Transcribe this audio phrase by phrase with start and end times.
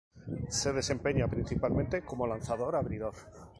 [0.49, 3.13] Se desempeña principalmente como lanzador abridor.